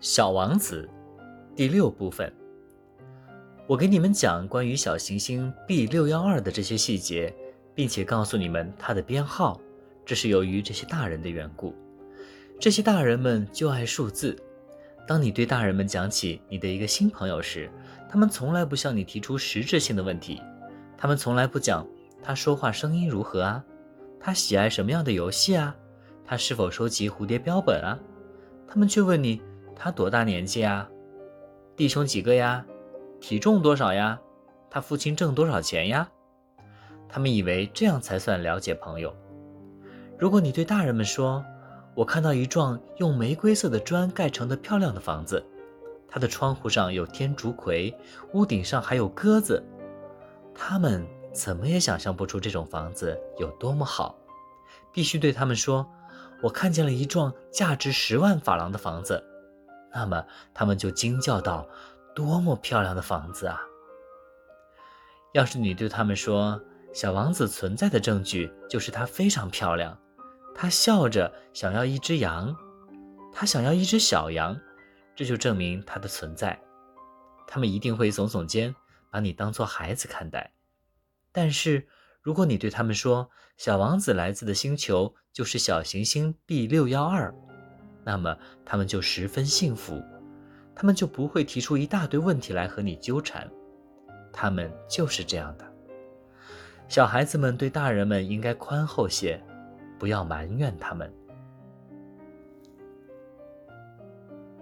[0.00, 0.88] 小王子，
[1.56, 2.32] 第六部分。
[3.66, 7.34] 我给你们讲关于小行星 B 六幺二的这些细节，
[7.74, 9.60] 并且告诉你们它的编号，
[10.06, 11.74] 这是由于这些大人的缘故。
[12.60, 14.40] 这些大人们就爱数字。
[15.04, 17.68] 当你对大人们讲起你的一个新朋友时，
[18.08, 20.40] 他们从来不向你提出实质性的问题。
[20.96, 21.84] 他们从来不讲
[22.22, 23.64] 他说话声音如何啊，
[24.20, 25.74] 他喜爱什么样的游戏啊，
[26.24, 27.98] 他是否收集蝴蝶标本啊。
[28.68, 29.40] 他们却问你
[29.78, 30.88] 他多大年纪啊，
[31.76, 32.66] 弟兄几个呀？
[33.20, 34.20] 体重多少呀？
[34.68, 36.08] 他父亲挣多少钱呀？
[37.08, 39.14] 他们以为这样才算了解朋友。
[40.18, 41.44] 如果你对大人们说
[41.94, 45.42] ：“我看到一幢用玫瑰色的砖盖成的漂亮的房子，
[46.08, 47.96] 它的窗户上有天竺葵，
[48.32, 49.64] 屋顶上还有鸽子。”
[50.54, 54.18] 他们怎么也想象不出这种房子有多么好。
[54.92, 55.88] 必须对他们说
[56.42, 59.24] ：“我看见了一幢价值十万法郎的房子。”
[59.98, 61.68] 那么他们就惊叫道。
[62.14, 63.60] 多么漂亮的房子啊！
[65.34, 66.60] 要是你对他们说，
[66.92, 69.96] 小王子存在的证据就是他非常漂亮，
[70.52, 72.56] 他笑着想要一只羊，
[73.32, 74.58] 他想要一只小羊，
[75.14, 76.58] 这就证明他的存在。
[77.46, 78.74] 他们一定会耸耸肩，
[79.12, 80.52] 把你当做孩子看待。
[81.30, 81.86] 但是，
[82.20, 87.32] 如果你对他们说，小王子来自的星球就是小行星 B 六幺二，
[88.08, 90.02] 那么他们就十分幸福。
[90.74, 93.46] 他们就不会提出一大堆问题来和你纠缠，
[94.32, 95.64] 他们就是这样的。
[96.88, 99.38] 小孩子们对大人们应该宽厚些，
[99.98, 101.12] 不要埋怨他们。